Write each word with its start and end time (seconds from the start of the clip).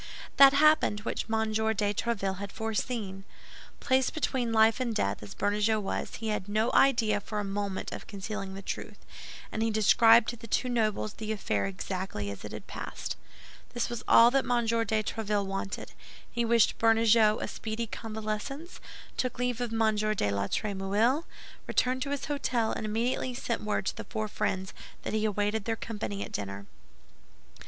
That 0.37 0.53
happened 0.53 1.01
which 1.01 1.25
M. 1.31 1.53
de 1.53 1.93
Tréville 1.93 2.39
had 2.39 2.51
foreseen. 2.51 3.23
Placed 3.79 4.15
between 4.15 4.51
life 4.51 4.79
and 4.79 4.95
death, 4.95 5.21
as 5.21 5.35
Bernajoux 5.35 5.79
was, 5.79 6.15
he 6.15 6.29
had 6.29 6.49
no 6.49 6.71
idea 6.73 7.19
for 7.19 7.39
a 7.39 7.43
moment 7.43 7.91
of 7.91 8.07
concealing 8.07 8.55
the 8.55 8.63
truth; 8.63 8.97
and 9.51 9.61
he 9.61 9.69
described 9.69 10.29
to 10.29 10.35
the 10.35 10.47
two 10.47 10.69
nobles 10.69 11.13
the 11.13 11.31
affair 11.31 11.67
exactly 11.67 12.31
as 12.31 12.43
it 12.43 12.51
had 12.51 12.65
passed. 12.65 13.15
This 13.75 13.89
was 13.89 14.01
all 14.07 14.31
that 14.31 14.43
M. 14.43 14.65
de 14.65 15.03
Tréville 15.03 15.45
wanted. 15.45 15.91
He 16.31 16.45
wished 16.45 16.79
Bernajoux 16.79 17.37
a 17.39 17.47
speedy 17.47 17.85
convalescence, 17.85 18.79
took 19.17 19.37
leave 19.37 19.61
of 19.61 19.71
M. 19.71 19.95
de 19.97 20.31
la 20.31 20.47
Trémouille, 20.47 21.25
returned 21.67 22.01
to 22.01 22.09
his 22.09 22.25
hôtel, 22.25 22.75
and 22.75 22.87
immediately 22.87 23.35
sent 23.35 23.61
word 23.61 23.85
to 23.85 23.95
the 23.95 24.05
four 24.05 24.27
friends 24.27 24.73
that 25.03 25.13
he 25.13 25.25
awaited 25.25 25.65
their 25.65 25.75
company 25.75 26.23
at 26.25 26.31
dinner. 26.31 26.65